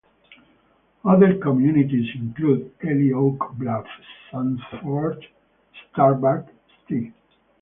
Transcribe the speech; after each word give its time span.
Other 1.05 1.37
communities 1.37 2.07
include 2.15 2.71
Elie, 2.83 3.13
Oak 3.13 3.51
Bluff, 3.55 3.85
Sanford, 4.31 5.23
Starbuck, 5.93 6.47
Ste. 6.87 7.13